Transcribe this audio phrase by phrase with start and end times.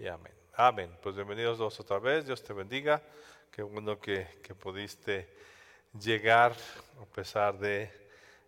[0.00, 0.32] Y amén.
[0.54, 0.96] Amén.
[1.02, 2.24] Pues bienvenidos dos otra vez.
[2.24, 3.02] Dios te bendiga.
[3.50, 5.28] Qué bueno que, que pudiste
[6.00, 6.54] llegar
[7.02, 7.90] a pesar de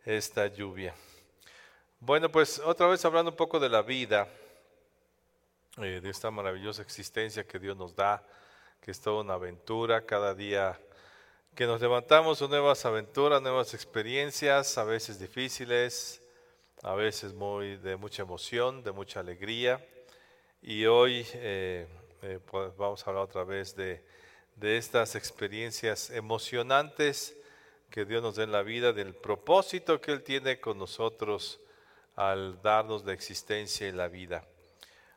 [0.05, 0.95] esta lluvia.
[1.99, 4.29] Bueno, pues otra vez hablando un poco de la vida,
[5.79, 8.25] eh, de esta maravillosa existencia que Dios nos da,
[8.80, 10.80] que es toda una aventura, cada día
[11.57, 16.23] que nos levantamos son nuevas aventuras, nuevas experiencias, a veces difíciles,
[16.85, 19.85] a veces muy de mucha emoción, de mucha alegría.
[20.63, 21.87] Y hoy eh,
[22.21, 24.05] eh, pues vamos a hablar otra vez de,
[24.57, 27.35] de estas experiencias emocionantes
[27.89, 31.61] que Dios nos da en la vida, del propósito que Él tiene con nosotros
[32.15, 34.45] al darnos la existencia y la vida.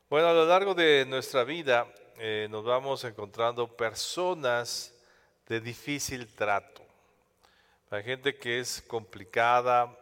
[0.09, 4.93] Bueno, a lo largo de nuestra vida eh, nos vamos encontrando personas
[5.49, 6.83] de difícil trato.
[7.89, 9.93] Hay gente que es complicada,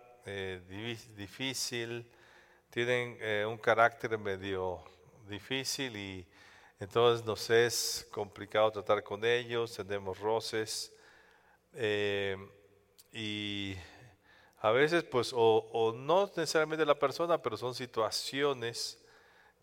[1.17, 2.05] difícil,
[2.69, 3.17] tienen
[3.47, 4.81] un carácter medio
[5.31, 6.27] difícil y
[6.79, 10.93] entonces nos es complicado tratar con ellos, tenemos roces
[11.73, 12.37] eh,
[13.11, 13.75] y
[14.59, 19.01] a veces pues o, o no necesariamente la persona, pero son situaciones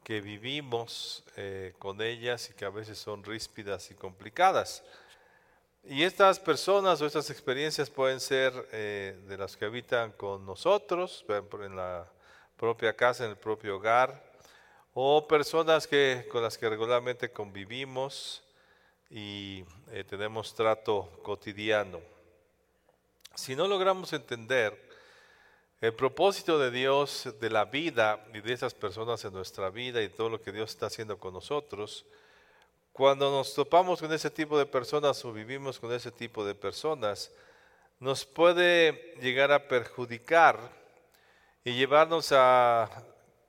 [0.03, 4.83] que vivimos eh, con ellas y que a veces son ríspidas y complicadas.
[5.85, 11.25] Y estas personas o estas experiencias pueden ser eh, de las que habitan con nosotros,
[11.29, 12.11] en la
[12.57, 14.28] propia casa, en el propio hogar,
[14.95, 18.43] o personas que, con las que regularmente convivimos
[19.11, 22.01] y eh, tenemos trato cotidiano.
[23.35, 24.89] Si no logramos entender
[25.81, 30.09] el propósito de Dios de la vida y de esas personas en nuestra vida y
[30.09, 32.05] todo lo que Dios está haciendo con nosotros,
[32.93, 37.31] cuando nos topamos con ese tipo de personas o vivimos con ese tipo de personas,
[38.01, 40.59] nos puede llegar a perjudicar
[41.65, 42.91] y llevarnos a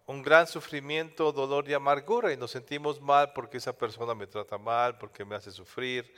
[0.09, 4.57] un gran sufrimiento, dolor y amargura y nos sentimos mal porque esa persona me trata
[4.57, 6.11] mal, porque me hace sufrir.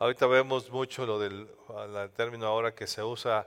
[0.00, 1.48] Ahorita vemos mucho lo del
[1.96, 3.46] el término ahora que se usa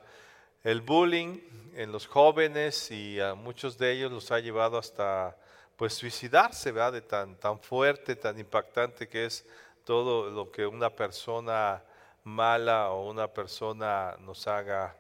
[0.64, 1.42] el bullying
[1.76, 5.36] en los jóvenes y a muchos de ellos los ha llevado hasta
[5.76, 6.94] pues suicidarse, ¿verdad?
[6.94, 9.46] De tan, tan fuerte, tan impactante que es
[9.84, 11.84] todo lo que una persona
[12.24, 14.96] mala o una persona nos haga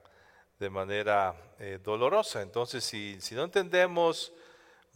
[0.59, 2.41] de manera eh, dolorosa.
[2.41, 4.33] Entonces, si, si no entendemos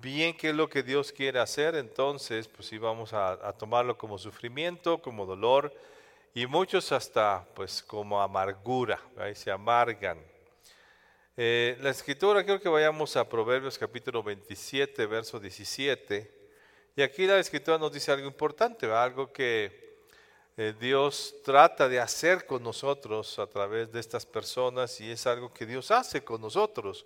[0.01, 4.17] bien qué es lo que Dios quiere hacer, entonces pues sí vamos a, tomarlo como
[4.17, 5.71] sufrimiento, como dolor
[6.33, 8.99] y muchos hasta pues como amargura.
[9.31, 10.17] Y se amargan.
[11.37, 16.41] Eh, la escritura, quiero que vayamos a Proverbios capítulo 27, verso 17.
[16.95, 19.03] Y aquí la escritura nos dice algo importante, ¿verdad?
[19.03, 19.99] algo que
[20.57, 25.53] eh, Dios trata de hacer con nosotros a través de estas personas y es algo
[25.53, 27.05] que Dios hace con nosotros,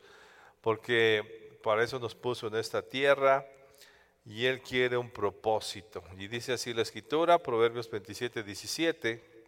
[0.62, 3.44] porque para eso nos puso en esta tierra
[4.24, 6.04] y Él quiere un propósito.
[6.16, 9.48] Y dice así la escritura, Proverbios 27, 17.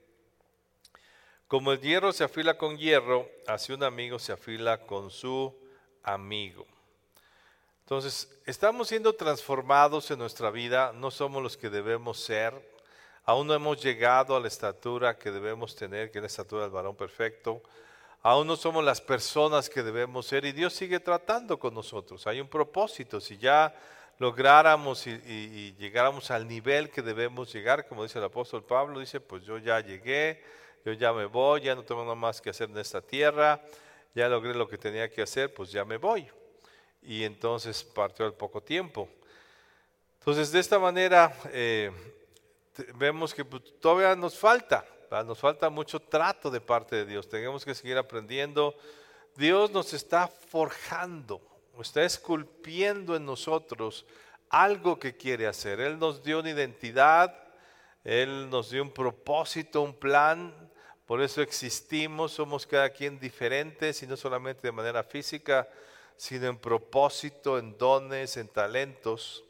[1.47, 5.55] Como el hierro se afila con hierro, así un amigo se afila con su
[6.01, 6.65] amigo.
[7.81, 12.51] Entonces, estamos siendo transformados en nuestra vida, no somos los que debemos ser,
[13.25, 16.71] aún no hemos llegado a la estatura que debemos tener, que es la estatura del
[16.71, 17.61] varón perfecto,
[18.21, 22.27] aún no somos las personas que debemos ser y Dios sigue tratando con nosotros.
[22.27, 23.73] Hay un propósito, si ya
[24.19, 29.43] lográramos y, llegáramos al nivel que debemos llegar, como dice el apóstol Pablo, dice, pues
[29.43, 30.43] yo ya llegué,
[30.85, 33.61] yo ya me voy, ya no tengo nada más que hacer en esta tierra,
[34.15, 36.27] ya logré lo que tenía que hacer, pues ya me voy.
[37.01, 39.07] Y entonces partió al poco tiempo.
[40.19, 41.91] Entonces, de esta manera, eh,
[42.95, 44.85] vemos que pues, todavía nos falta,
[45.25, 47.29] nos falta mucho trato de parte de Dios.
[47.29, 48.75] Tenemos que seguir aprendiendo.
[49.35, 51.41] Dios nos está forjando,
[51.79, 54.05] está esculpiendo en nosotros
[54.49, 55.79] algo que quiere hacer.
[55.79, 57.35] Él nos dio una identidad,
[58.03, 60.53] Él nos dio un propósito, un plan.
[61.05, 65.69] Por eso existimos, somos cada quien diferentes y no solamente de manera física,
[66.17, 69.43] sino en propósito, en dones, en talentos.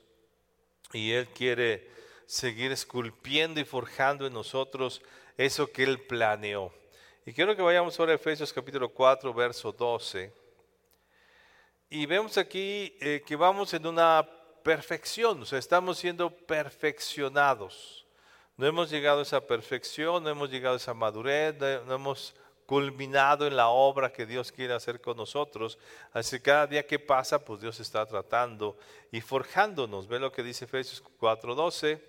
[0.93, 1.89] Y Él quiere
[2.25, 5.01] seguir esculpiendo y forjando en nosotros
[5.37, 6.73] eso que Él planeó.
[7.25, 10.33] Y quiero que vayamos ahora a Efesios capítulo 4, verso 12.
[11.89, 14.27] Y vemos aquí eh, que vamos en una
[14.63, 18.05] perfección, o sea, estamos siendo perfeccionados.
[18.57, 22.33] No hemos llegado a esa perfección, no hemos llegado a esa madurez, no hemos
[22.65, 25.79] culminado en la obra que Dios quiere hacer con nosotros.
[26.11, 28.77] Así que cada día que pasa, pues Dios está tratando
[29.11, 30.07] y forjándonos.
[30.07, 32.01] Ve lo que dice Efesios 4:12,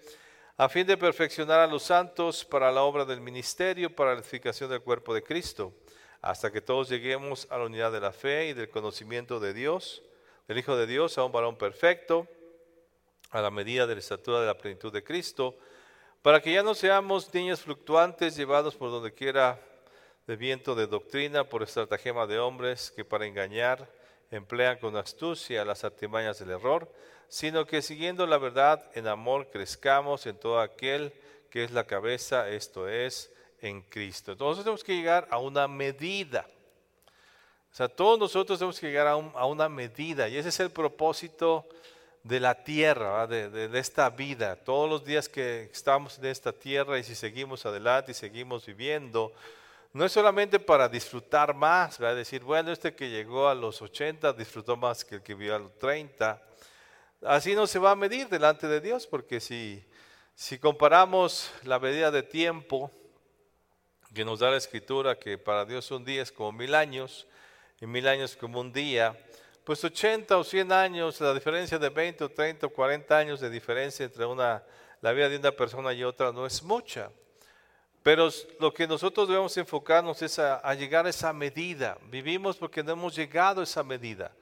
[0.61, 4.69] a fin de perfeccionar a los santos para la obra del ministerio, para la edificación
[4.69, 5.73] del cuerpo de Cristo,
[6.21, 10.03] hasta que todos lleguemos a la unidad de la fe y del conocimiento de Dios,
[10.49, 12.27] del Hijo de Dios, a un varón perfecto,
[13.31, 15.57] a la medida de la estatura de la plenitud de Cristo,
[16.23, 19.61] para que ya no seamos niños fluctuantes llevados por donde quiera
[20.27, 23.89] de viento de doctrina por estratagema de hombres que para engañar
[24.33, 26.93] emplean con astucia las artimañas del error,
[27.29, 31.13] sino que siguiendo la verdad en amor crezcamos en todo aquel
[31.51, 33.31] que es la cabeza, esto es,
[33.61, 34.33] en Cristo.
[34.33, 36.47] Entonces tenemos que llegar a una medida.
[37.73, 41.67] O sea, todos nosotros tenemos que llegar a, una medida y ese es el propósito
[42.23, 44.57] de la tierra, de, de, esta vida.
[44.57, 49.33] Todos los días que estamos en esta tierra y si seguimos adelante y seguimos viviendo,
[49.93, 54.33] no es solamente para disfrutar más, a decir, bueno, este que llegó a los 80
[54.33, 56.48] disfrutó más que el que vivió a los 30.
[57.23, 59.85] Así no se va a medir delante de Dios, porque si,
[60.35, 62.91] si comparamos la medida de tiempo
[64.15, 67.27] que nos da la escritura, que para Dios un día es como mil años
[67.81, 69.17] y mil años como un día,
[69.65, 73.51] pues 80 o 100 años, la diferencia de 20 o 30 o 40 años de
[73.51, 74.63] diferencia entre una,
[75.03, 77.11] la vida de una persona y otra no es mucha.
[78.03, 78.31] Pero
[78.61, 81.99] lo que nosotros debemos enfocarnos es a, llegar a esa medida.
[82.05, 84.33] Vivimos porque no hemos llegado a esa medida.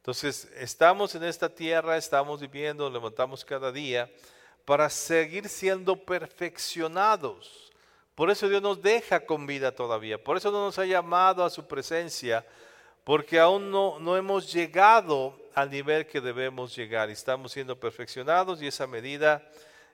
[0.00, 4.10] Entonces, estamos en esta tierra, estamos viviendo, levantamos cada día
[4.64, 7.70] para seguir siendo perfeccionados.
[8.14, 10.22] Por eso Dios nos deja con vida todavía.
[10.22, 12.46] Por eso no nos ha llamado a su presencia,
[13.04, 17.10] porque aún no, no hemos llegado al nivel que debemos llegar.
[17.10, 19.46] Estamos siendo perfeccionados y esa medida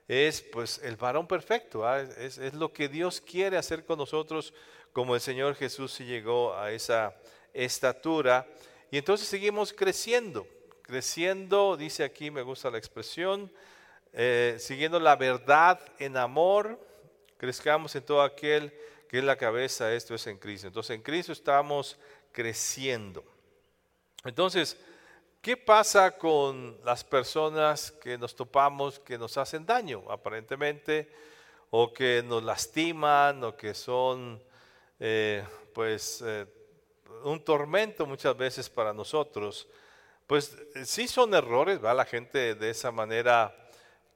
[0.07, 1.99] es pues el varón perfecto, ¿ah?
[1.99, 4.53] es, lo que Dios quiere hacer con nosotros
[4.93, 7.13] como el Señor Jesús llegó a esa
[7.53, 8.47] estatura.
[8.91, 10.47] Y entonces seguimos creciendo,
[10.81, 13.51] creciendo, dice aquí, me gusta la expresión,
[14.13, 16.79] eh, siguiendo la verdad en amor,
[17.37, 18.73] crezcamos en todo aquel
[19.09, 20.67] que es la cabeza, esto es en Cristo.
[20.67, 21.97] Entonces en Cristo estamos
[22.31, 23.23] creciendo.
[24.23, 24.77] Entonces,
[25.47, 31.09] ¿Qué pasa con las personas que nos topamos que nos hacen daño, aparentemente,
[31.69, 34.43] o que nos lastiman, o que son,
[34.99, 36.45] eh, pues, eh,
[37.23, 39.67] un tormento muchas veces para nosotros?
[40.25, 41.93] Pues sí son errores, ¿va?
[41.93, 43.55] La gente de esa manera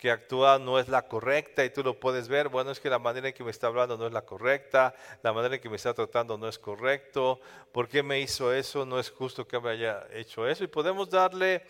[0.02, 2.98] que actúa no es la correcta y tú lo puedes ver, bueno, es que la
[2.98, 5.76] manera en que me está hablando no es la correcta, la manera en que me
[5.76, 7.40] está tratando no es correcto,
[7.72, 8.84] ¿por qué me hizo eso?
[8.84, 10.64] No es justo que me haya hecho eso.
[10.64, 11.64] Y podemos darle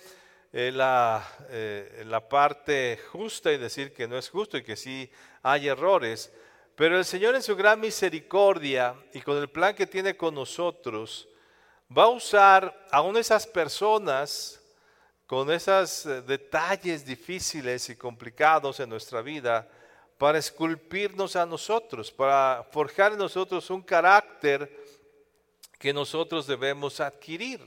[0.54, 5.12] eh, la, eh, la parte justa y decir que no es justo y que sí
[5.44, 6.32] hay errores,
[6.82, 11.30] pero el Señor en su gran misericordia y con el plan que tiene con nosotros,
[11.96, 14.60] va a usar a una de esas personas
[15.28, 19.70] con esos eh, detalles difíciles y complicados en nuestra vida
[20.18, 24.84] para esculpirnos a nosotros, para forjar en nosotros un carácter
[25.78, 27.62] que nosotros debemos adquirir.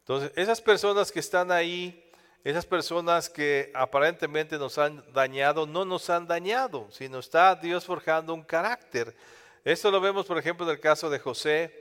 [0.00, 2.03] Entonces, esas personas que están ahí,
[2.44, 8.34] esas personas que aparentemente nos han dañado, no nos han dañado, sino está Dios forjando
[8.34, 9.16] un carácter.
[9.64, 11.74] Esto lo vemos, por ejemplo, en el caso de José.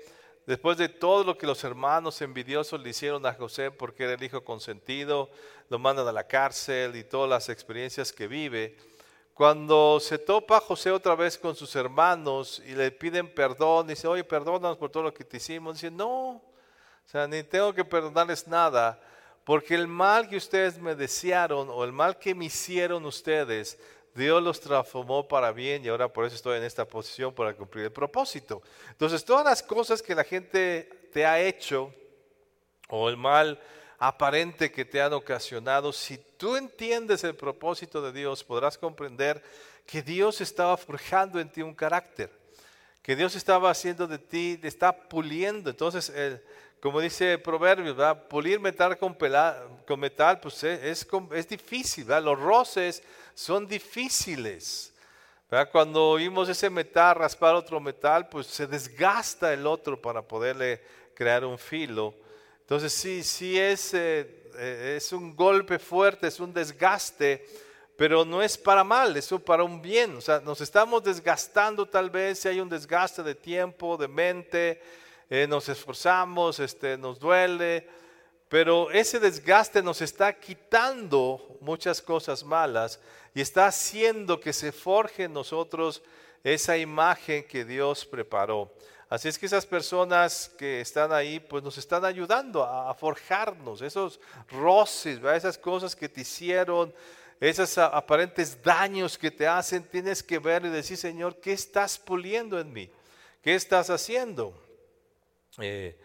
[0.45, 4.23] Después de todo lo que los hermanos envidiosos le hicieron a José porque era el
[4.23, 5.29] hijo consentido,
[5.69, 8.77] lo mandan a la cárcel y todas las experiencias que vive,
[9.33, 14.23] cuando se topa José otra vez con sus hermanos y le piden perdón, dice, oye,
[14.23, 16.41] perdónanos por todo lo que te hicimos, dice, no, o
[17.05, 19.01] sea, ni tengo que perdonarles nada,
[19.43, 23.77] porque el mal que ustedes me desearon o el mal que me hicieron ustedes,
[24.15, 27.85] Dios los transformó para bien y ahora por eso estoy en esta posición para cumplir
[27.85, 28.61] el propósito.
[28.89, 31.93] Entonces, todas las cosas que la gente te ha hecho
[32.89, 33.59] o el mal
[33.97, 39.43] aparente que te han ocasionado, si tú entiendes el propósito de Dios, podrás comprender
[39.85, 42.29] que Dios estaba forjando en ti un carácter,
[43.03, 45.69] que Dios estaba haciendo de ti, te está puliendo.
[45.69, 46.41] Entonces, el,
[46.79, 47.95] como dice Proverbios,
[48.29, 49.15] pulir metal con,
[49.85, 53.03] con metal, pues es, es, difícil, los roces
[53.35, 54.93] son difíciles.
[55.71, 60.81] Cuando oímos ese metal raspar otro metal, pues se desgasta el otro para poderle
[61.13, 62.15] crear un filo.
[62.61, 67.45] Entonces sí, sí es, eh, eh, es un golpe fuerte, es un desgaste,
[67.95, 70.17] pero no es para mal, es para un bien.
[70.17, 74.81] O sea, nos estamos desgastando tal vez, si hay un desgaste de tiempo, de mente,
[75.29, 77.87] eh, nos esforzamos, este, nos duele,
[78.49, 82.99] Pero ese desgaste nos está quitando muchas cosas malas
[83.33, 86.03] y está haciendo que se forje en nosotros
[86.43, 88.71] esa imagen que Dios preparó.
[89.09, 94.19] Así es que esas personas que están ahí, pues nos están ayudando a, forjarnos, esos
[94.49, 96.93] roces, esas cosas que te hicieron,
[97.39, 102.59] esos aparentes daños que te hacen, tienes que ver y decir, Señor, ¿qué estás puliendo
[102.59, 102.89] en mí?
[103.41, 104.53] ¿Qué estás haciendo?
[105.59, 105.99] Eh,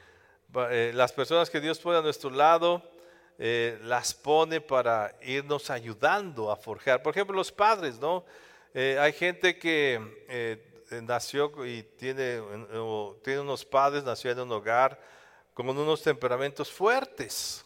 [0.70, 2.82] eh, las personas que Dios pone a nuestro lado,
[3.38, 7.02] eh, las pone para irnos ayudando a forjar.
[7.02, 8.24] Por ejemplo, los padres, ¿no?
[8.74, 10.68] hay gente que
[11.02, 12.40] nació y tiene,
[13.24, 15.00] tiene unos padres, nació en un hogar
[15.52, 17.64] con unos temperamentos fuertes.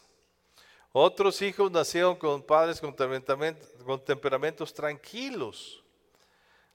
[0.93, 5.83] Otros hijos nacieron con padres con temperamentos tranquilos.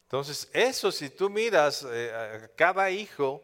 [0.03, 3.43] Entonces, eso si tú miras a cada hijo,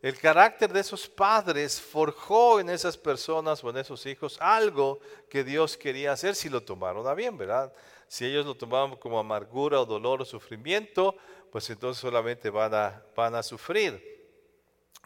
[0.00, 5.42] el carácter de esos padres forjó en esas personas o en esos hijos algo que
[5.42, 7.72] Dios quería hacer si lo tomaron a bien, ¿verdad?
[8.06, 11.16] Si ellos lo tomaban como amargura o dolor o sufrimiento,
[11.50, 14.18] pues entonces solamente van a, van a sufrir.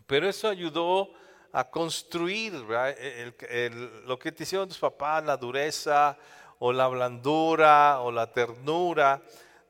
[0.06, 1.10] Pero eso ayudó
[1.52, 6.16] a construir lo que te hicieron tus papás, la dureza
[6.58, 9.20] o la blandura o la ternura.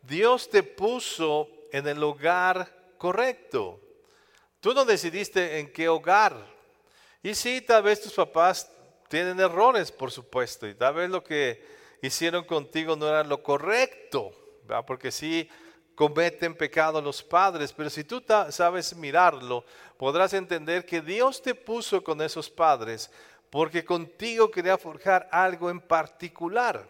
[0.01, 3.81] Dios te puso en el lugar correcto.
[4.61, 6.37] Tú no decidiste en qué hogar.
[7.23, 8.71] Y sí, tal vez tus papás
[9.09, 11.65] tienen errores, por supuesto, y tal vez lo que
[12.01, 14.33] hicieron contigo no era lo correcto,
[14.87, 15.49] porque sí
[15.95, 19.65] cometen pecado los padres, pero si tú sabes mirarlo,
[19.97, 23.11] podrás entender que Dios te puso con esos padres
[23.51, 26.89] porque contigo quería forjar algo en particular.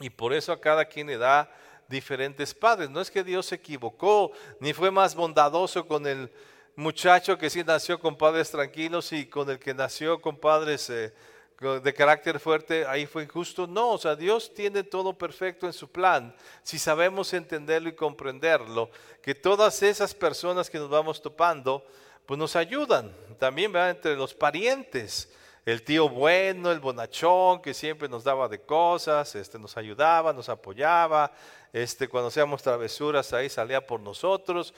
[0.00, 1.48] Y por eso a cada quien le da
[1.88, 2.90] diferentes padres.
[2.90, 6.28] No es que Dios se equivocó, ni fue más bondadoso con el
[6.74, 11.14] muchacho que sí nació con padres tranquilos y con el que nació con padres eh,
[11.60, 13.66] de carácter fuerte, ahí fue injusto.
[13.66, 16.34] No, o sea, Dios tiene todo perfecto en su plan.
[16.62, 18.90] Si sabemos entenderlo y comprenderlo,
[19.22, 21.84] que todas esas personas que nos vamos topando,
[22.26, 23.14] pues nos ayudan.
[23.38, 23.90] También ¿verdad?
[23.90, 25.32] entre los parientes.
[25.64, 30.50] El tío bueno, el bonachón, que siempre nos daba de cosas, este, nos ayudaba, nos
[30.50, 31.32] apoyaba,
[31.72, 34.74] este, cuando hacíamos travesuras ahí salía por nosotros.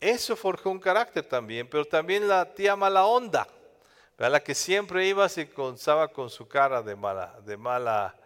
[0.00, 3.48] Eso forjó un carácter también, pero también la tía mala onda,
[4.18, 8.16] la que siempre iba y constaba con su cara de mala, de mala,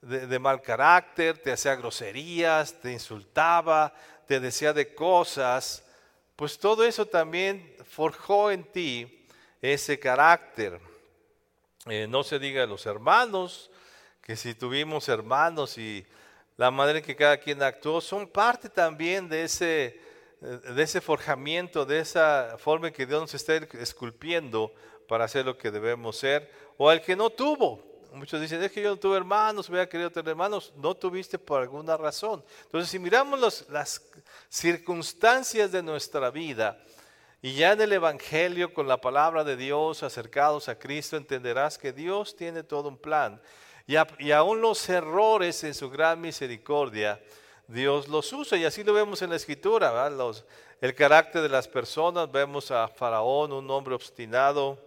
[0.00, 3.92] de, mal carácter, te hacía groserías, te insultaba,
[4.26, 5.84] te decía de cosas,
[6.34, 9.26] pues todo eso también forjó en ti
[9.60, 10.80] ese carácter.
[11.86, 13.70] Eh, no se diga los hermanos,
[14.22, 16.06] que si tuvimos hermanos y
[16.56, 20.00] la manera en que cada quien actuó, son parte también de ese
[20.44, 24.74] de ese forjamiento, de esa forma en que Dios nos está esculpiendo
[25.08, 27.82] para hacer lo que debemos ser, o al que no tuvo.
[28.12, 31.60] Muchos dicen, es que yo no tuve hermanos, hubiera querido tener hermanos, no tuviste por
[31.60, 32.44] alguna razón.
[32.64, 34.02] Entonces, si miramos las
[34.48, 36.78] circunstancias de nuestra vida,
[37.42, 41.92] y ya en el Evangelio, con la palabra de Dios, acercados a Cristo, entenderás que
[41.92, 43.38] Dios tiene todo un plan.
[43.86, 47.20] Y, y aún los errores en su gran misericordia,
[47.68, 48.56] Dios los usa.
[48.56, 50.46] Y así lo vemos en la escritura, Los,
[50.80, 52.32] el carácter de las personas.
[52.32, 54.78] Vemos a Faraón, un hombre obstinado.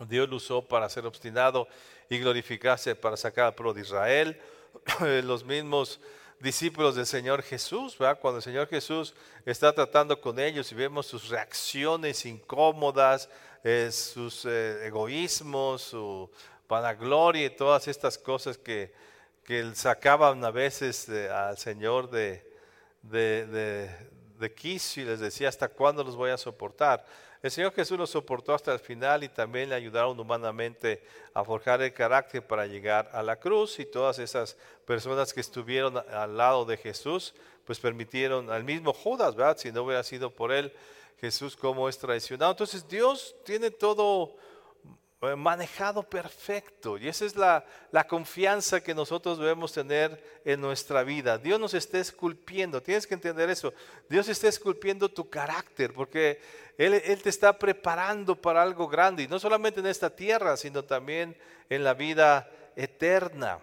[0.00, 1.68] Dios lo usó para ser obstinado
[2.08, 4.40] y glorificarse para sacar al pueblo de Israel.
[5.24, 6.00] Los mismos
[6.40, 9.14] discípulos del Señor Jesús, cuando el Señor Jesús
[9.46, 13.28] está tratando con ellos y vemos sus reacciones incómodas,
[13.62, 16.28] eh, sus eh, egoísmos, su
[16.68, 18.92] vanagloria y todas estas cosas que,
[19.44, 22.44] que sacaban a veces al Señor de,
[23.02, 23.88] de,
[24.38, 27.04] de, quicio y les decía, ¿hasta cuándo los voy a soportar?
[27.42, 31.02] El Señor Jesús los soportó hasta el final y también le ayudaron humanamente
[31.34, 34.56] a forjar el carácter para llegar a la cruz y todas esas
[34.86, 37.34] personas que estuvieron al lado de Jesús,
[37.64, 39.56] pues permitieron al mismo Judas, ¿verdad?
[39.58, 40.72] Si no hubiera sido por él,
[41.20, 42.52] Jesús como es traicionado.
[42.52, 44.36] Entonces Dios tiene todo
[45.36, 46.98] manejado perfecto.
[46.98, 47.64] Y esa es la,
[48.08, 51.38] confianza que nosotros debemos tener en nuestra vida.
[51.38, 53.72] Dios nos está esculpiendo, tienes que entender eso.
[54.08, 56.40] Dios está esculpiendo tu carácter porque
[56.76, 59.22] Él, Él te está preparando para algo grande.
[59.22, 61.36] Y no solamente en esta tierra, sino también
[61.70, 63.60] en la vida eterna.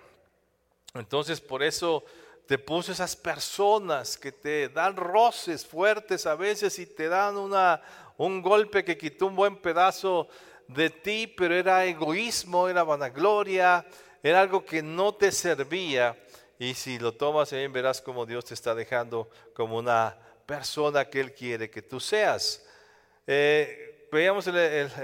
[0.93, 2.05] Entonces por eso
[2.47, 7.81] te puso esas personas que te dan roces fuertes a veces y te dan una,
[8.17, 10.29] un golpe que quitó un buen pedazo
[10.69, 13.85] de ti, pero era egoísmo, era vanagloria,
[14.21, 16.15] era algo que no te servía.
[16.59, 21.21] Y si lo tomas bien, verás como Dios te está dejando como una persona que
[21.21, 22.63] Él quiere que tú seas.
[23.25, 24.07] Eh,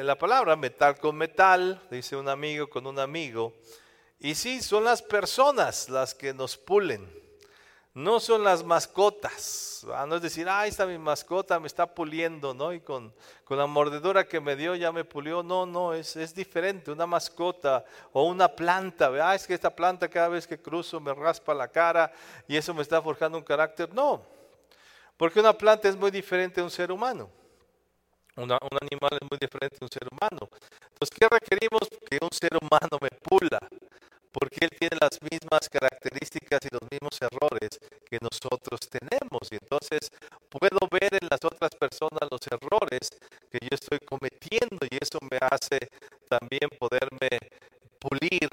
[0.02, 3.54] la palabra metal con metal, dice un amigo con un amigo.
[4.20, 7.25] Y sí, son las personas las que nos pulen.
[7.96, 9.88] No son las mascotas.
[10.06, 12.74] No es decir, ah, esta mi mascota me está puliendo, ¿no?
[12.74, 13.14] Y con,
[13.46, 15.42] con la mordedura que me dio ya me pulió.
[15.42, 16.92] No, no, es, es diferente.
[16.92, 19.10] Una mascota o una planta.
[19.24, 22.12] Ah, es que esta planta cada vez que cruzo me raspa la cara
[22.50, 23.94] y eso me está forjando un carácter.
[23.94, 24.22] No,
[25.16, 27.30] porque una planta es muy diferente de un ser humano.
[28.36, 30.50] Un animal es muy diferente de un ser humano.
[30.92, 31.88] Entonces, ¿qué requerimos?
[32.10, 33.60] Que un ser humano me pula,
[34.36, 39.48] porque él tiene las mismas características y los mismos errores que nosotros tenemos.
[39.50, 40.12] Y entonces
[40.50, 43.10] puedo ver en las otras personas los errores
[43.50, 45.80] que yo estoy cometiendo y eso me hace
[46.28, 47.40] también poderme
[47.98, 48.50] pulir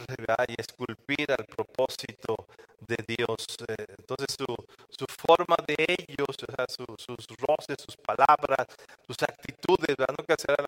[0.48, 2.46] y esculpir al propósito
[2.80, 3.58] de Dios.
[3.68, 4.46] Eh, Entonces su,
[4.88, 6.36] su forma de ellos,
[6.68, 8.66] sus roces, sus palabras,
[9.06, 10.14] sus actitudes, ¿verdad?
[10.16, 10.61] nunca será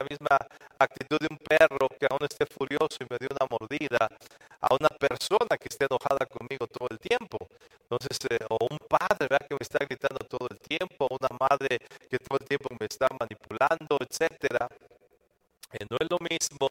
[14.14, 14.68] etcétera.
[15.73, 16.68] Eh, no es lo mismo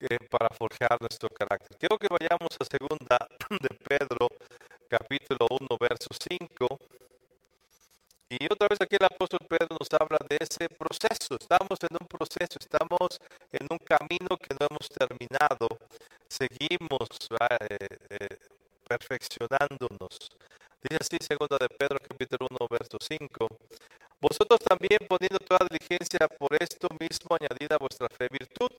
[0.00, 1.76] eh, para forjar nuestro carácter.
[1.78, 4.28] Quiero que vayamos a segunda de Pedro,
[4.88, 6.66] capítulo 1, verso 5.
[8.30, 11.36] Y otra vez aquí el apóstol Pedro nos habla de ese proceso.
[11.38, 13.20] Estamos en un proceso, estamos
[13.52, 15.68] en un camino que no hemos terminado.
[16.26, 17.58] Seguimos ¿verdad?
[17.70, 18.38] Eh, eh,
[18.88, 20.32] perfeccionándonos.
[20.82, 23.46] Dice así, segunda de Pedro, capítulo 1, verso 5.
[24.20, 25.63] Vosotros también poniendo toda
[26.38, 28.70] por esto mismo añadida a vuestra fe virtud,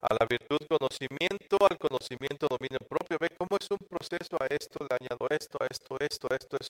[0.00, 3.18] a la virtud conocimiento, al conocimiento dominio propio.
[3.18, 6.56] Ve cómo es un proceso a esto, le añado esto, a esto, esto, a esto,
[6.60, 6.68] es,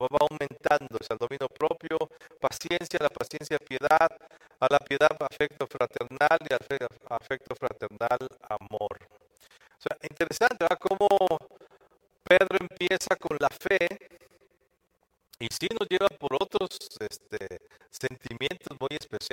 [0.00, 1.98] va aumentando, es al dominio propio,
[2.40, 4.10] paciencia, la paciencia piedad,
[4.60, 8.98] a la piedad afecto fraternal y al fe- afecto fraternal amor.
[9.78, 10.78] O sea, interesante, ¿verdad?
[10.80, 11.08] Cómo
[12.24, 13.86] Pedro empieza con la fe
[15.38, 17.53] y sí nos lleva por otros este,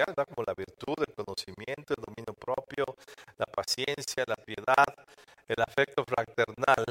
[0.08, 0.28] ¿verdad?
[0.28, 2.86] como la virtud, el conocimiento, el dominio propio,
[3.38, 4.86] la paciencia, la piedad,
[5.48, 6.86] el afecto fraternal.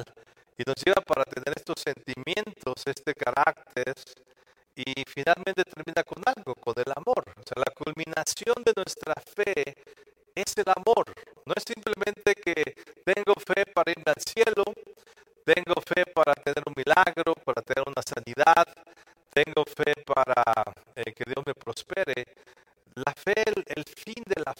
[0.59, 3.95] Y nos lleva para tener estos sentimientos, este carácter,
[4.77, 7.25] y finalmente termina con algo, con el amor.
[7.37, 9.77] O sea, la culminación de nuestra fe
[10.35, 11.13] es el amor.
[11.45, 12.63] No es simplemente que
[13.05, 14.65] tengo fe para irme al cielo,
[15.45, 17.35] tengo fe para tener un milagro,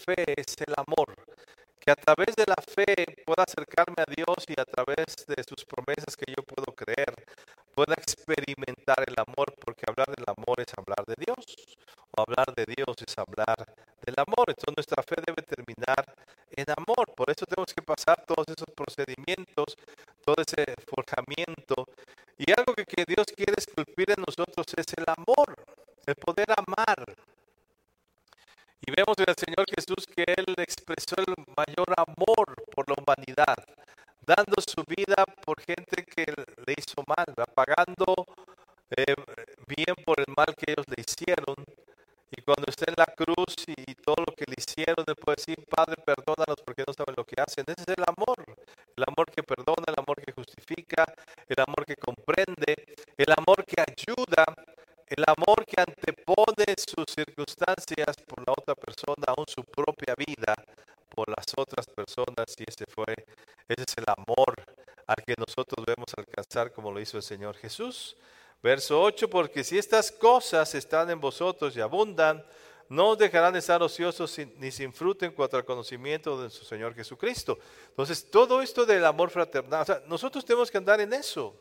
[0.05, 1.15] fe es el amor.
[1.79, 2.93] Que a través de la fe
[3.25, 7.13] pueda acercarme a Dios y a través de sus promesas que yo puedo creer,
[7.73, 11.77] pueda experimentar el amor, porque hablar del amor es hablar de Dios,
[12.11, 13.65] o hablar de Dios es hablar
[14.01, 14.45] del amor.
[14.49, 16.05] Entonces nuestra fe debe terminar
[16.51, 17.13] en amor.
[17.15, 19.77] Por eso tenemos que pasar todos esos procedimientos,
[20.23, 21.87] todo ese forjamiento.
[22.37, 25.55] Y algo que, que Dios quiere esculpir en nosotros es el amor,
[26.05, 27.10] el poder amar.
[29.01, 33.57] Vemos en el Señor Jesús que Él expresó el mayor amor por la humanidad,
[34.21, 38.13] dando su vida por gente que le hizo mal, pagando
[38.91, 39.15] eh,
[39.65, 41.65] bien por el mal que ellos le hicieron.
[42.29, 45.57] Y cuando está en la cruz y todo lo que le hicieron, Él puede decir,
[45.67, 47.65] Padre, perdónalos porque no saben lo que hacen.
[47.65, 48.37] Ese es el amor,
[48.95, 51.11] el amor que perdona, el amor que justifica,
[51.49, 52.75] el amor que comprende,
[53.17, 54.45] el amor que ayuda,
[55.11, 60.55] el amor que antepone sus circunstancias por la otra persona, aún propia vida,
[61.13, 62.55] por las otras personas.
[62.57, 63.13] Y ese fue,
[63.67, 64.55] ese es el amor
[65.05, 68.15] al que nosotros debemos alcanzar como lo hizo el Señor Jesús.
[68.63, 72.45] Verso 8, porque si estas cosas están en vosotros y abundan,
[72.89, 76.63] no os dejarán de estar ociosos ni sin fruto en cuanto al conocimiento de su
[76.65, 77.57] Señor Jesucristo.
[77.89, 81.55] Entonces, todo esto del amor fraternal, nosotros tenemos que andar en eso.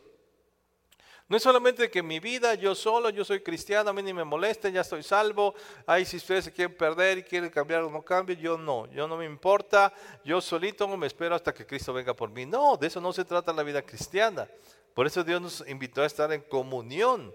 [1.31, 4.25] No es solamente que mi vida, yo solo, yo soy cristiano, a mí ni me
[4.25, 5.55] molesta, ya estoy salvo.
[5.87, 9.07] Ay, si ustedes se quieren perder y quieren cambiar o no cambie, yo no, yo
[9.07, 9.93] no me importa,
[10.25, 12.47] yo solito me espero hasta que Cristo venga por mí.
[12.47, 14.49] No, de eso no se trata la vida cristiana.
[14.93, 17.33] Por eso Dios nos invitó a estar en comunión.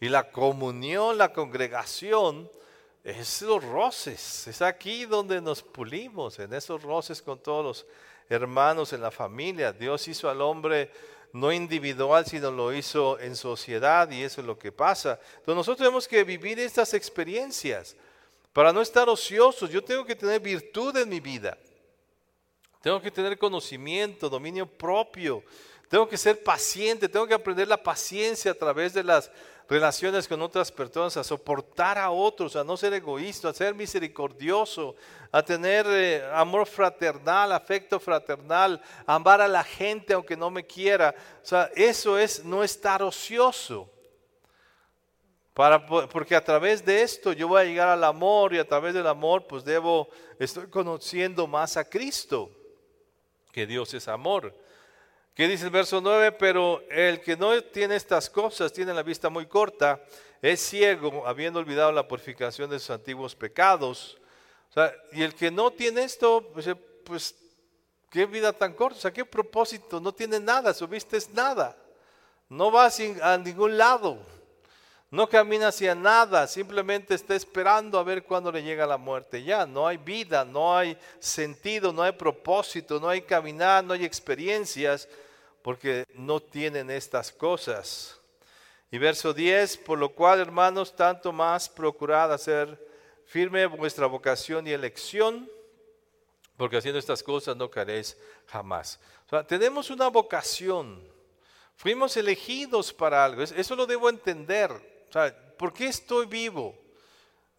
[0.00, 2.50] Y la comunión, la congregación,
[3.04, 4.48] es los roces.
[4.48, 7.86] Es aquí donde nos pulimos, en esos roces con todos los
[8.28, 9.72] hermanos en la familia.
[9.72, 10.90] Dios hizo al hombre
[11.36, 15.20] no individual, sino lo hizo en sociedad y eso es lo que pasa.
[15.28, 17.94] Entonces nosotros tenemos que vivir estas experiencias
[18.52, 19.68] para no estar ociosos.
[19.68, 21.58] Yo tengo que tener virtud en mi vida.
[22.80, 25.42] Tengo que tener conocimiento, dominio propio.
[25.88, 29.30] Tengo que ser paciente, tengo que aprender la paciencia a través de las
[29.68, 34.94] relaciones con otras personas, a soportar a otros, a no ser egoísta, a ser misericordioso,
[35.32, 41.14] a tener eh, amor fraternal, afecto fraternal, amar a la gente aunque no me quiera.
[41.42, 43.90] O sea, eso es no estar ocioso.
[45.52, 48.92] Para, porque a través de esto yo voy a llegar al amor y a través
[48.92, 52.50] del amor pues debo, estoy conociendo más a Cristo,
[53.52, 54.54] que Dios es amor.
[55.36, 56.32] ¿Qué dice el verso 9?
[56.32, 60.00] Pero el que no tiene estas cosas tiene la vista muy corta,
[60.40, 64.16] es ciego, habiendo olvidado la purificación de sus antiguos pecados.
[65.12, 66.50] y el que no tiene esto,
[67.04, 67.34] pues,
[68.08, 71.76] qué vida tan corta, o sea, qué propósito, no tiene nada, su vista es nada.
[72.48, 72.88] No va
[73.22, 74.16] a ningún lado,
[75.10, 79.42] no camina hacia nada, simplemente está esperando a ver cuándo le llega la muerte.
[79.42, 84.06] Ya, no hay vida, no hay sentido, no hay propósito, no hay caminar, no hay
[84.06, 85.06] experiencias
[85.66, 88.20] porque no tienen estas cosas.
[88.88, 92.78] Y verso 10, por lo cual, hermanos, tanto más procurad hacer
[93.24, 95.50] firme vuestra vocación y elección,
[96.56, 99.00] porque haciendo estas cosas no caréis jamás.
[99.48, 101.02] Tenemos una vocación,
[101.74, 104.70] fuimos elegidos para algo, eso lo debo entender.
[105.58, 106.78] ¿por qué estoy vivo?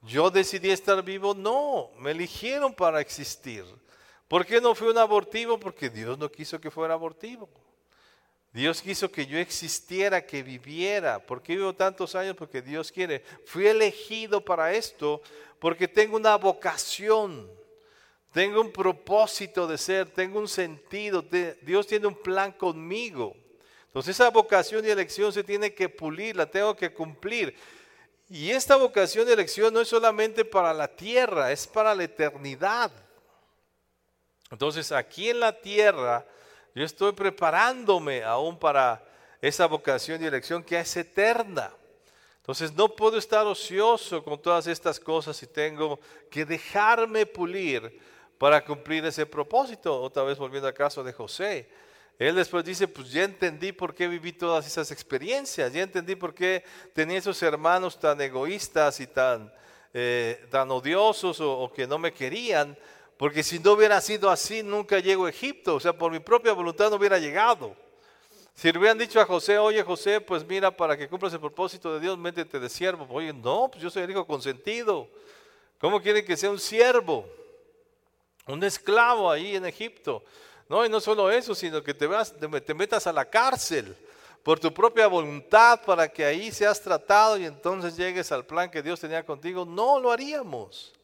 [0.02, 1.34] ¿Yo decidí estar vivo?
[1.34, 3.66] No, me eligieron para existir.
[4.30, 5.60] ¿Por qué no fui un abortivo?
[5.60, 7.50] Porque Dios no quiso que fuera abortivo.
[8.58, 11.20] Dios quiso que yo existiera, que viviera.
[11.20, 12.36] ¿Por qué vivo tantos años?
[12.36, 13.24] Porque Dios quiere.
[13.46, 15.22] Fui elegido para esto
[15.60, 17.48] porque tengo una vocación,
[18.32, 21.24] tengo un propósito de ser, tengo un sentido.
[21.62, 23.36] Dios tiene un plan conmigo.
[23.86, 27.56] Entonces esa vocación y elección se tiene que pulir, la tengo que cumplir.
[28.28, 32.92] Y esta vocación y elección no es solamente para la tierra, es para la eternidad.
[34.50, 36.26] Entonces aquí en la tierra
[36.78, 39.04] yo estoy preparándome aún para
[39.42, 41.72] esa vocación y elección que es eterna.
[42.38, 48.00] Entonces no puedo estar ocioso con todas estas cosas y tengo que dejarme pulir
[48.38, 50.00] para cumplir ese propósito.
[50.00, 51.68] Otra vez volviendo al caso de José.
[52.20, 56.36] Él después dice, pues ya entendí por qué viví todas esas experiencias, ya entendí por
[56.36, 56.64] qué
[56.94, 59.52] tenía esos hermanos tan egoístas y tan,
[59.96, 62.78] eh, tan odiosos o que no me querían,
[63.18, 65.76] porque si no hubiera sido así, nunca llego a Egipto.
[65.76, 67.76] O sea, por mi propia voluntad no hubiera llegado.
[68.54, 71.94] Si le hubieran dicho a José, oye José, pues mira, para que cumplas el propósito
[71.94, 73.08] de Dios, métete de siervo.
[73.10, 75.08] Oye, no, pues yo soy el hijo consentido.
[75.80, 77.28] ¿Cómo quieren que sea un siervo?
[78.48, 80.24] Un esclavo ahí en Egipto.
[80.70, 82.34] No, y no solo eso, sino que te, vas,
[82.66, 83.96] te metas a la cárcel
[84.44, 88.82] por tu propia voluntad para que ahí seas tratado y entonces llegues al plan que
[88.82, 89.66] Dios tenía contigo.
[89.66, 90.97] No lo haríamos.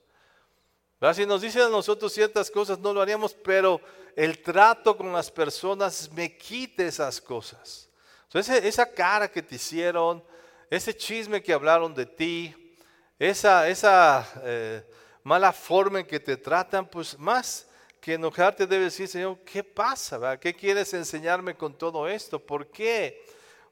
[1.12, 3.82] Si nos dicen a nosotros ciertas cosas, no lo haríamos, pero
[4.16, 7.90] el trato con las personas me quite esas cosas.
[8.34, 10.24] Esa cara que te hicieron,
[10.70, 12.76] ese chisme que hablaron de ti,
[13.20, 14.84] esa, esa eh,
[15.24, 17.68] mala forma en que te tratan, pues más
[18.00, 20.40] que enojarte debe decir, Señor, ¿qué pasa?
[20.40, 22.40] ¿Qué quieres enseñarme con todo esto?
[22.40, 23.26] ¿Por qué?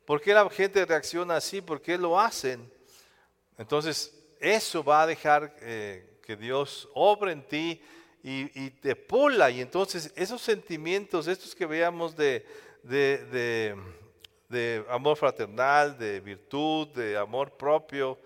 [0.06, 1.62] ¿Por qué la gente reacciona así?
[1.62, 2.72] ¿Por qué lo hacen?
[3.58, 7.82] Entonces, eso va a dejar eh, Dios obra en ti
[8.24, 9.50] y, te pula.
[9.50, 12.46] Y entonces esos sentimientos, estos que veamos de,
[14.89, 18.17] amor fraternal, de virtud, de amor propio,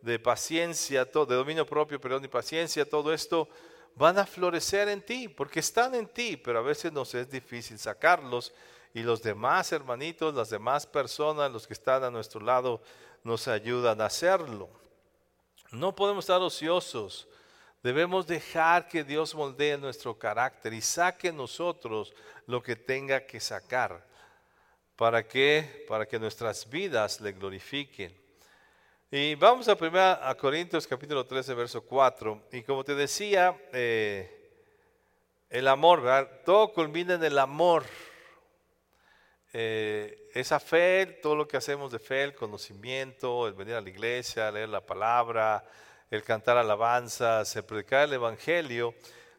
[0.00, 3.48] de paciencia, de dominio propio, perdón, y paciencia, todo esto
[3.96, 7.78] van a florecer en ti, porque están en ti, pero a veces nos es difícil
[7.78, 8.52] sacarlos
[8.92, 12.80] y los demás hermanitos, las demás personas, los que están a nuestro lado,
[13.24, 14.68] nos ayudan a hacerlo.
[15.72, 17.26] No podemos estar ociosos,
[17.84, 22.14] Debemos dejar que Dios moldee nuestro carácter y saque nosotros
[22.46, 24.02] lo que tenga que sacar.
[24.96, 25.84] ¿Para qué?
[25.86, 28.18] Para que nuestras vidas le glorifiquen.
[29.10, 32.44] Y vamos a 1 a Corintios capítulo 13, verso 4.
[32.52, 34.64] Y como te decía, eh,
[35.50, 37.84] el amor, todo culmina en el amor.
[39.52, 43.90] Eh, esa fe, todo lo que hacemos de fe, el conocimiento, el venir a la
[43.90, 45.62] iglesia, leer la palabra,
[46.14, 48.94] el cantar alabanzas, el predicar el evangelio.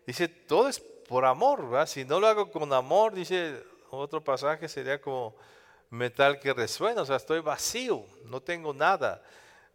[0.05, 1.87] Dice, todo es por amor.
[1.87, 5.35] Si no lo hago con amor, dice otro pasaje, sería como
[5.89, 9.21] metal que resuena, o sea, estoy vacío, no tengo nada.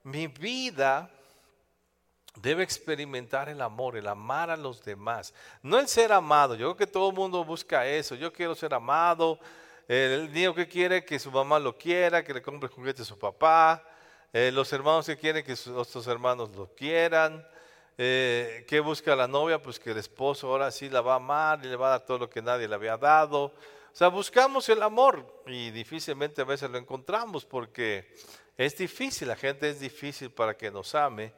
[0.02, 1.10] Mi vida
[2.36, 6.54] debe experimentar el amor, el amar a los demás, no el ser amado.
[6.54, 9.38] Yo creo que todo el mundo busca eso, yo quiero ser amado.
[9.88, 13.18] El niño que quiere que su mamá lo quiera, que le compre juguetes a su
[13.18, 13.82] papá,
[14.32, 17.46] eh, los hermanos que quieren que sus otros hermanos lo quieran.
[17.98, 19.60] Eh, ¿Qué busca la novia?
[19.60, 22.06] Pues que el esposo ahora sí la va a amar y le va a dar
[22.06, 23.44] todo lo que nadie le había dado.
[23.46, 23.52] O
[23.92, 28.14] sea, buscamos el amor y difícilmente a veces lo encontramos porque
[28.56, 31.32] es difícil, la gente es difícil para que nos ame,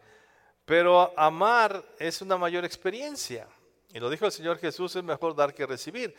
[0.64, 3.48] pero amar es una mayor experiencia.
[3.94, 6.14] Y lo dijo el Señor Jesús, es mejor dar que recibir.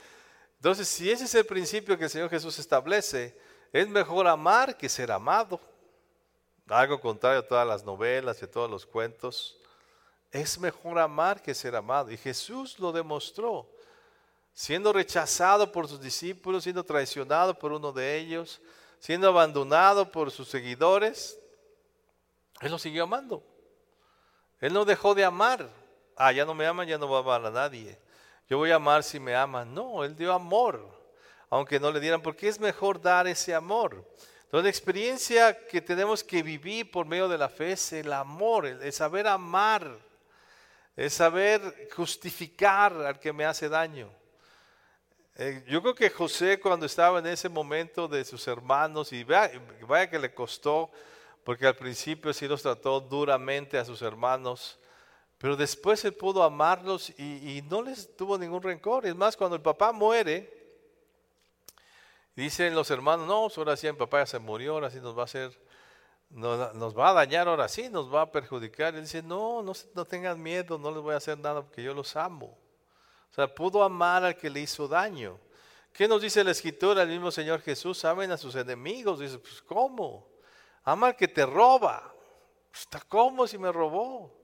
[0.56, 3.38] Entonces, si ese es el principio que el Señor Jesús establece,
[3.72, 5.60] es mejor amar que ser amado.
[6.70, 9.58] Algo contrario a todas las novelas y a todos los cuentos.
[10.32, 12.12] Es mejor amar que ser amado.
[12.12, 13.70] Y Jesús lo demostró,
[14.54, 18.62] siendo rechazado por sus discípulos, siendo traicionado por uno de ellos,
[19.00, 21.38] siendo abandonado por sus seguidores.
[22.62, 23.44] Él lo siguió amando.
[24.60, 25.70] Él no dejó de amar.
[26.16, 28.00] Ah, ya no me aman, ya no va a amar a nadie.
[28.50, 29.74] Yo voy a amar si me aman.
[29.74, 30.88] No, Él dio amor,
[31.50, 34.06] aunque no le dieran, porque es mejor dar ese amor.
[34.54, 38.68] Entonces la experiencia que tenemos que vivir por medio de la fe es el amor,
[38.68, 39.98] el, saber amar,
[40.96, 44.12] el saber justificar al que me hace daño.
[45.38, 50.08] Eh, yo creo que José cuando estaba en ese momento de sus hermanos, y vaya
[50.08, 50.92] que le costó,
[51.44, 54.78] porque al principio sí los trató duramente a sus hermanos,
[55.40, 59.08] pero después él pudo amarlos y, no les tuvo ningún rencor.
[59.08, 60.63] Es más, cuando el papá muere,
[62.36, 65.18] dicen los hermanos, no, pues ahora sí el papá ya se murió, ahora sí nos
[65.18, 65.52] va a hacer,
[66.30, 68.96] nos, va a dañar, ahora sí nos va a perjudicar.
[68.96, 71.94] Él dice, no, no, no tengan miedo, no les voy a hacer nada porque yo
[71.94, 72.58] los amo.
[73.32, 75.40] O sea, pudo amar al que le hizo daño.
[75.94, 77.04] ¿Qué nos dice la escritura?
[77.04, 79.20] El mismo Señor Jesús, amen a sus enemigos.
[79.20, 80.28] Dice, pues ¿cómo?
[80.84, 82.14] Ama al que te roba.
[82.74, 84.36] Está como si me robó.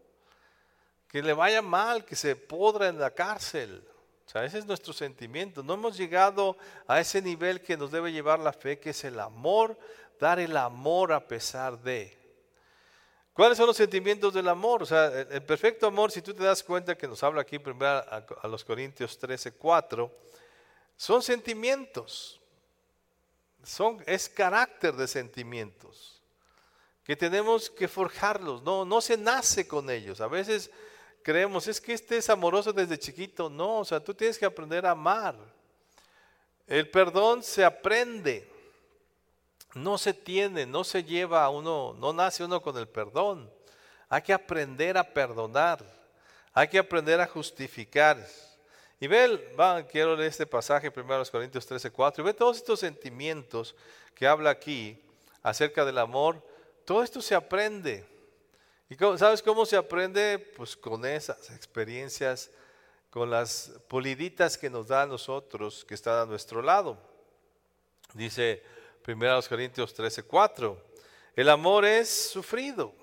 [1.08, 3.89] Que le vaya mal, que se podra en la cárcel.
[4.30, 5.64] O sea, ese es nuestro sentimiento.
[5.64, 9.20] No hemos llegado a ese nivel que nos debe llevar la fe, que es el
[9.20, 9.76] amor,
[10.20, 12.16] dar el amor a pesar de.
[13.34, 14.84] ¿Cuáles son los sentimientos del amor?
[14.84, 17.90] O sea, el perfecto amor, si tú te das cuenta que nos habla aquí primero
[17.90, 20.16] a, a los Corintios 13, 4,
[20.96, 22.40] son sentimientos.
[23.64, 26.22] Son, es carácter de sentimientos
[27.04, 30.22] que tenemos que forjarlos, no, no se nace con ellos.
[30.22, 30.70] A veces
[31.24, 33.50] creemos, es que este es amoroso desde chiquito.
[33.50, 35.36] No, o sea, tú tienes que aprender a amar.
[36.68, 38.48] El perdón se aprende,
[39.74, 43.52] no se tiene, no se lleva a uno, no nace uno con el perdón.
[44.08, 45.84] Hay que aprender a perdonar,
[46.54, 48.24] hay que aprender a justificar.
[49.00, 49.56] Y ve,
[49.92, 53.76] quiero leer este pasaje, 1 Corintios 13, 4, y ve todos estos sentimientos
[54.14, 55.02] que habla aquí
[55.42, 56.44] acerca del amor
[56.90, 58.04] todo esto se aprende.
[58.90, 60.40] ¿Y sabes cómo se aprende?
[60.40, 62.50] Pues con esas experiencias,
[63.12, 66.98] con las poliditas que nos da a nosotros, que están a nuestro lado.
[68.16, 68.64] Dice
[69.08, 70.86] 1 Corintios 13, 4.
[71.36, 72.88] El amor es sufrido.
[72.88, 72.96] O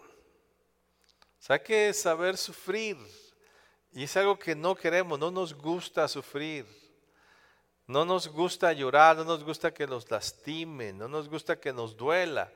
[1.46, 2.96] sea, que saber sufrir.
[3.92, 6.66] Y es algo que no queremos, no nos gusta sufrir.
[7.87, 11.96] No nos gusta llorar, no nos gusta que nos lastimen, no nos gusta que nos
[11.96, 12.53] duela.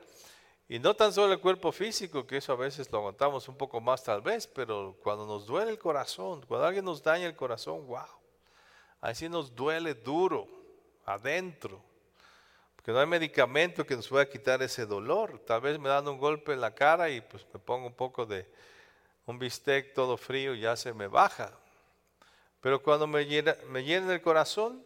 [0.71, 3.81] Y no tan solo el cuerpo físico, que eso a veces lo aguantamos un poco
[3.81, 7.85] más tal vez, pero cuando nos duele el corazón, cuando alguien nos daña el corazón,
[7.87, 8.07] wow,
[9.01, 10.47] así nos duele duro,
[11.05, 11.83] adentro.
[12.73, 15.39] Porque no hay medicamento que nos pueda quitar ese dolor.
[15.39, 18.25] Tal vez me dan un golpe en la cara y pues me pongo un poco
[18.25, 18.49] de
[19.25, 21.51] un bistec todo frío y ya se me baja.
[22.61, 24.81] Pero cuando me llena, me llena el corazón,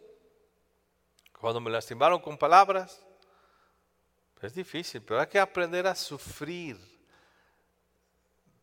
[1.38, 3.05] cuando me lastimaron con palabras,
[4.42, 6.78] es difícil, pero hay que aprender a sufrir.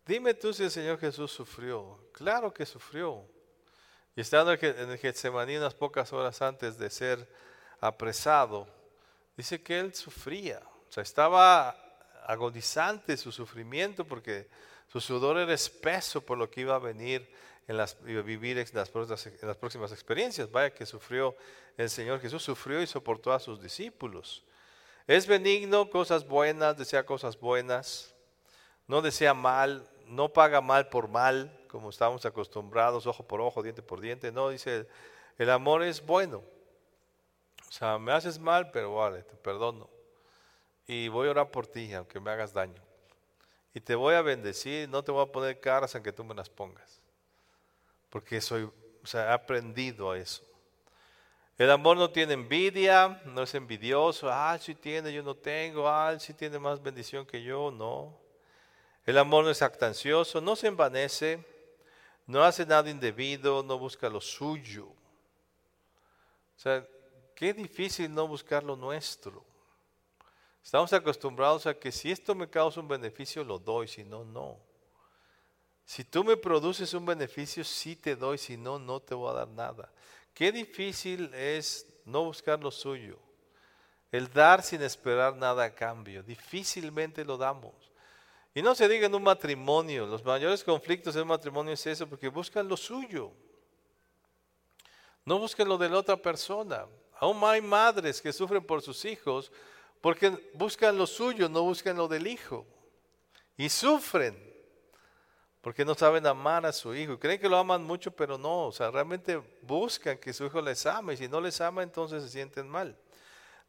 [0.05, 2.09] Dime tú si el Señor Jesús sufrió.
[2.11, 3.25] Claro que sufrió.
[4.15, 7.27] Y estando en el Getsemaní unas pocas horas antes de ser
[7.79, 8.67] apresado,
[9.35, 10.61] dice que él sufría.
[10.89, 11.75] O sea, estaba
[12.25, 14.47] agonizante su sufrimiento porque
[14.87, 17.27] su sudor era espeso por lo que iba a venir
[17.67, 18.91] en las, vivir en las,
[19.25, 20.51] en las próximas experiencias.
[20.51, 21.35] Vaya que sufrió
[21.77, 24.43] el Señor Jesús, sufrió y soportó a sus discípulos.
[25.07, 28.15] Es benigno, cosas buenas, desea cosas buenas,
[28.87, 33.81] no desea mal, no paga mal por mal, como estamos acostumbrados, ojo por ojo, diente
[33.81, 34.31] por diente.
[34.31, 34.87] No, dice,
[35.37, 36.43] el amor es bueno.
[37.67, 39.89] O sea, me haces mal, pero vale, te perdono.
[40.87, 42.81] Y voy a orar por ti, aunque me hagas daño.
[43.73, 46.49] Y te voy a bendecir, no te voy a poner caras aunque tú me las
[46.49, 47.01] pongas.
[48.09, 50.43] Porque soy, o sea, he aprendido a eso.
[51.57, 54.29] El amor no tiene envidia, no es envidioso.
[54.31, 55.87] Ah, si tiene, yo no tengo.
[55.87, 58.17] Ah, si tiene más bendición que yo, no.
[59.05, 61.45] El amor no es actancioso, no se envanece,
[62.25, 64.85] no hace nada indebido, no busca lo suyo.
[64.85, 66.85] O sea,
[67.35, 69.43] qué difícil no buscar lo nuestro.
[70.63, 74.57] Estamos acostumbrados a que si esto me causa un beneficio, lo doy, si no, no.
[75.85, 79.33] Si tú me produces un beneficio, sí te doy, si no, no te voy a
[79.33, 79.91] dar nada.
[80.33, 83.19] Qué difícil es no buscar lo suyo.
[84.11, 86.23] El dar sin esperar nada a cambio.
[86.23, 87.73] Difícilmente lo damos.
[88.53, 90.05] Y no se diga en un matrimonio.
[90.05, 93.31] Los mayores conflictos en un matrimonio es eso, porque buscan lo suyo.
[95.25, 96.85] No busquen lo de la otra persona.
[97.19, 99.51] Aún hay madres que sufren por sus hijos
[100.01, 102.67] porque buscan lo suyo, no buscan lo del hijo.
[103.55, 104.52] Y sufren
[105.63, 107.17] porque no saben amar a su hijo.
[107.17, 108.67] Creen que lo aman mucho, pero no.
[108.67, 111.13] O sea, realmente buscan que su hijo les ame.
[111.13, 112.97] Y si no les ama, entonces se sienten mal.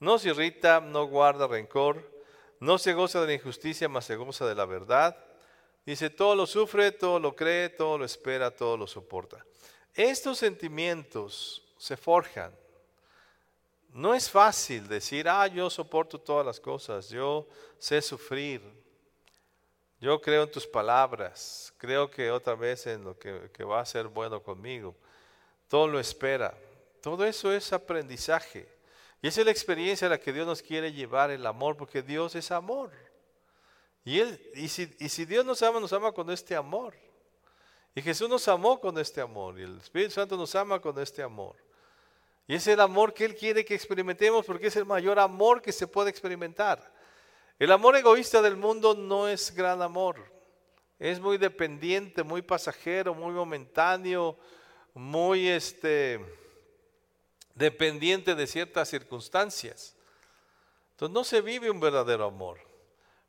[0.00, 2.04] No se irrita, no guarda rencor.
[2.58, 5.16] No se goza de la injusticia, mas se goza de la verdad.
[5.86, 9.46] Dice, todo lo sufre, todo lo cree, todo lo espera, todo lo soporta.
[9.94, 12.52] Estos sentimientos se forjan.
[13.90, 17.46] No es fácil decir, ah, yo soporto todas las cosas, yo
[17.78, 18.60] sé sufrir,
[20.04, 23.86] yo creo en tus palabras, creo que otra vez en lo que, que, va a
[23.86, 24.94] ser bueno conmigo.
[25.66, 26.54] Todo lo espera.
[27.00, 28.68] Todo eso es aprendizaje.
[29.22, 32.34] Y es la experiencia a la que Dios nos quiere llevar el amor, porque Dios
[32.34, 32.90] es amor.
[34.04, 36.92] Y, él, y, si, y si Dios nos ama, nos ama con este amor.
[37.94, 39.58] Y Jesús nos amó con este amor.
[39.58, 41.56] Y el Espíritu Santo nos ama con este amor.
[42.46, 45.72] Y es el amor que Él quiere que experimentemos porque es el mayor amor que
[45.72, 46.92] se puede experimentar.
[47.58, 50.16] El amor egoísta del mundo no es gran amor.
[50.98, 54.38] Es muy dependiente, muy pasajero, muy momentáneo,
[54.92, 56.24] muy este,
[57.54, 59.94] dependiente de ciertas circunstancias.
[60.92, 62.58] Entonces no se vive un verdadero amor.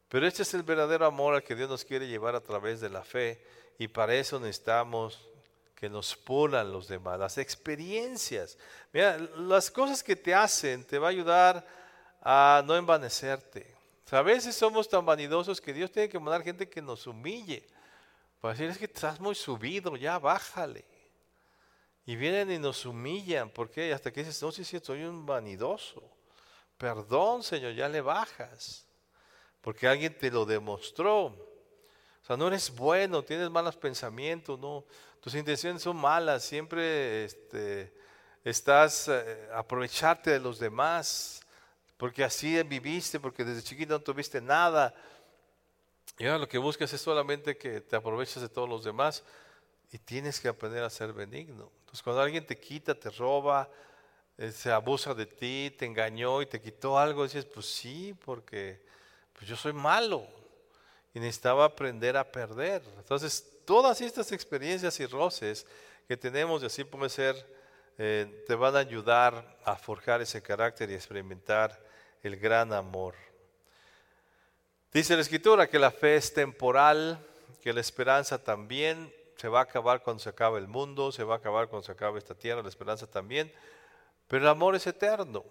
[0.10, 2.90] Pero este es el verdadero amor al que Dios nos quiere llevar a través de
[2.90, 3.44] la fe
[3.78, 5.28] y para eso necesitamos
[5.76, 8.58] que nos pulan los demás, las experiencias.
[9.38, 11.68] Las cosas que te hacen te va a ayudar
[12.22, 13.75] a no envanecerte.
[14.12, 17.66] A veces somos tan vanidosos que Dios tiene que mandar gente que nos humille.
[18.40, 20.86] Para decir, es que estás muy subido, ya bájale.
[22.06, 26.04] Y vienen y nos humillan, porque hasta que dices, no, sí, sí, soy un vanidoso.
[26.78, 28.86] Perdón, Señor, ya le bajas.
[29.62, 31.26] Porque alguien te lo demostró.
[32.26, 34.84] O sea, no eres bueno, tienes malos pensamientos, no,
[35.20, 37.94] tus intenciones son malas, siempre este,
[38.44, 41.45] estás eh, aprovecharte de los demás,
[41.98, 44.94] porque así viviste, porque desde chiquito no tuviste nada.
[46.18, 49.24] Y ahora lo que buscas es solamente que te aproveches de todos los demás
[49.92, 51.72] y tienes que aprender a ser benigno.
[51.80, 53.70] Entonces, cuando alguien te quita, te roba,
[54.38, 58.82] eh, se abusa de ti, te engañó y te quitó algo, dices, pues sí, porque
[59.34, 60.28] pues yo soy malo
[61.14, 62.84] y necesitaba aprender a perder.
[62.98, 65.66] Entonces, todas estas experiencias y roces
[66.08, 67.36] que tenemos, y así puede ser,
[67.98, 71.85] eh, te van a ayudar a forjar ese carácter y experimentar
[72.28, 73.16] el gran amor.
[74.92, 77.20] Dice la escritura que la fe es temporal,
[77.62, 81.36] que la esperanza también se va a acabar cuando se acabe el mundo, se va
[81.36, 83.52] a acabar cuando se acabe esta tierra, la esperanza también,
[84.28, 85.44] pero el amor es eterno.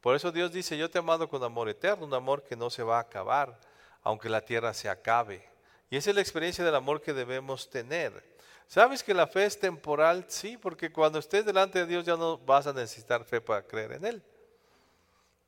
[0.00, 2.82] Por eso Dios dice, yo te amado con amor eterno, un amor que no se
[2.82, 3.58] va a acabar,
[4.02, 5.48] aunque la tierra se acabe.
[5.88, 8.22] Y esa es la experiencia del amor que debemos tener.
[8.68, 10.26] ¿Sabes que la fe es temporal?
[10.28, 13.92] Sí, porque cuando estés delante de Dios ya no vas a necesitar fe para creer
[13.92, 14.22] en Él.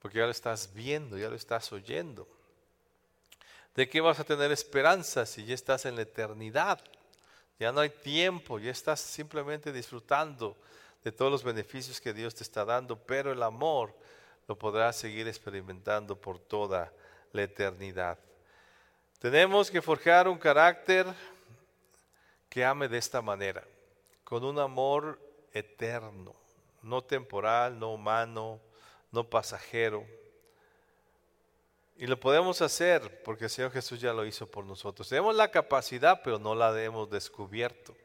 [0.06, 2.28] Porque ya lo estás viendo, ya lo estás oyendo.
[3.74, 6.80] ¿De qué vas a tener esperanza si ya estás en la eternidad?
[7.58, 10.56] Ya no hay tiempo, ya estás simplemente disfrutando
[11.02, 13.92] de todos los beneficios que Dios te está dando, pero el amor
[14.46, 16.92] lo podrás seguir experimentando por toda
[17.32, 18.16] la eternidad.
[19.18, 21.04] Tenemos que forjar un carácter
[22.48, 23.64] que ame de esta manera,
[24.22, 25.18] con un amor
[25.52, 26.32] eterno,
[26.80, 28.60] no temporal, no humano,
[29.16, 30.07] no pasajero.
[31.96, 35.09] Y lo podemos hacer porque el Señor Jesús ya lo hizo por nosotros.
[35.09, 37.96] Tenemos la capacidad, pero no la hemos descubierto.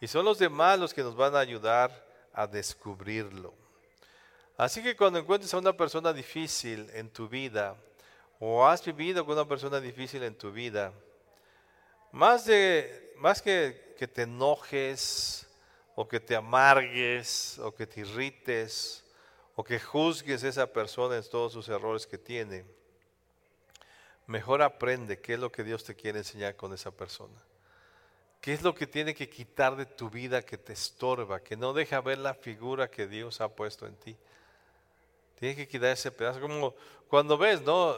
[0.00, 3.54] Y son los demás los que nos van a ayudar a descubrirlo.
[4.56, 7.76] Así que cuando encuentres a una persona difícil en tu vida,
[8.40, 10.92] o has vivido con una persona difícil en tu vida,
[12.10, 15.46] más, de, más que, que te enojes
[15.94, 19.03] o que te amargues o que te irrites
[19.56, 22.64] o que juzgues a esa persona en todos sus errores que tiene,
[24.26, 27.40] mejor aprende qué es lo que Dios te quiere enseñar con esa persona.
[28.40, 31.72] ¿Qué es lo que tiene que quitar de tu vida que te estorba, que no
[31.72, 34.16] deja ver la figura que Dios ha puesto en ti?
[35.38, 36.40] Tiene que quitar ese pedazo.
[36.40, 36.74] Como
[37.08, 37.94] cuando ves, ¿no?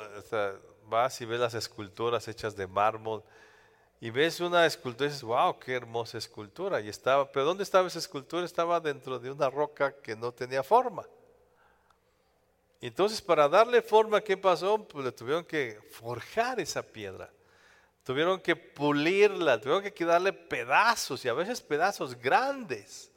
[0.88, 3.24] vas y ves las esculturas hechas de mármol
[4.00, 6.80] y ves una escultura y dices, wow, qué hermosa escultura.
[6.80, 8.44] Y estaba, pero ¿dónde estaba esa escultura?
[8.44, 11.06] Estaba dentro de una roca que no tenía forma.
[12.80, 14.86] Entonces, para darle forma, ¿qué pasó?
[14.86, 17.30] Pues le tuvieron que forjar esa piedra.
[18.04, 23.10] Tuvieron que pulirla, tuvieron que darle pedazos y a veces pedazos grandes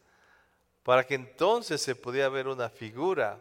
[0.84, 3.39] para que entonces se pudiera ver una figura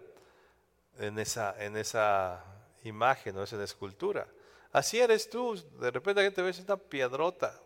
[0.98, 2.44] en esa, en esa
[2.84, 4.28] imagen o esa escultura.
[4.72, 7.58] Así eres tú, de repente la gente ve una piedrota,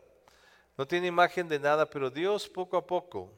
[0.76, 3.30] no tiene imagen de nada, pero Dios poco a poco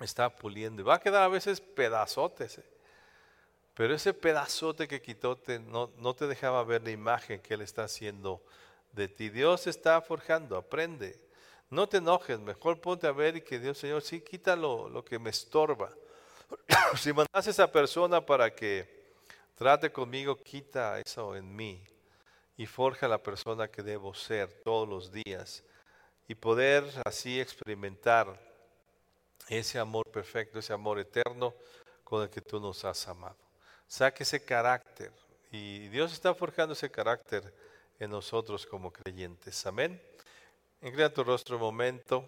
[0.00, 0.84] está puliendo.
[0.84, 2.75] Va a quedar a veces pedazotes, ¿eh?
[3.76, 7.84] Pero ese pedazote que quitó no, no te dejaba ver la imagen que Él está
[7.84, 8.42] haciendo
[8.92, 9.28] de ti.
[9.28, 11.20] Dios está forjando, aprende.
[11.68, 15.18] No te enojes, mejor ponte a ver y que Dios, Señor, sí, quítalo lo que
[15.18, 15.92] me estorba.
[16.96, 18.88] si mandas a esa persona para que
[19.54, 21.84] trate conmigo, quita eso en mí
[22.56, 25.62] y forja la persona que debo ser todos los días
[26.26, 28.40] y poder así experimentar
[29.50, 31.54] ese amor perfecto, ese amor eterno
[32.04, 33.45] con el que tú nos has amado.
[33.86, 35.12] Saque ese carácter
[35.50, 37.52] y Dios está forjando ese carácter
[37.98, 39.64] en nosotros como creyentes.
[39.66, 40.00] Amén.
[40.82, 42.24] Inclina tu rostro un momento.